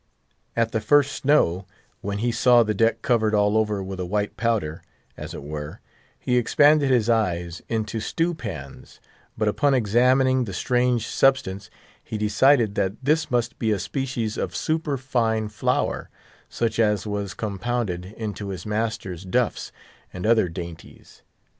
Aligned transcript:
At 0.55 0.71
the 0.71 0.81
first 0.81 1.11
snow, 1.11 1.67
when 2.01 2.17
he 2.17 2.31
saw 2.31 2.63
the 2.63 2.73
deck 2.73 3.03
covered 3.03 3.35
all 3.35 3.55
over 3.55 3.83
with 3.83 3.99
a 3.99 4.05
white 4.07 4.35
powder, 4.35 4.81
as 5.15 5.35
it 5.35 5.43
were, 5.43 5.79
he 6.17 6.37
expanded 6.37 6.89
his 6.89 7.07
eyes 7.07 7.61
into 7.69 7.99
stewpans; 7.99 8.99
but 9.37 9.47
upon 9.47 9.75
examining 9.75 10.45
the 10.45 10.53
strange 10.55 11.05
substance, 11.07 11.69
he 12.03 12.17
decided 12.17 12.73
that 12.73 12.93
this 13.03 13.29
must 13.29 13.59
be 13.59 13.69
a 13.69 13.77
species 13.77 14.37
of 14.39 14.55
super 14.55 14.97
fine 14.97 15.49
flower, 15.49 16.09
such 16.49 16.79
as 16.79 17.05
was 17.05 17.35
compounded 17.35 18.05
into 18.17 18.47
his 18.49 18.65
master's 18.65 19.23
"duffs," 19.23 19.71
and 20.11 20.25
other 20.25 20.49
dainties. 20.49 21.21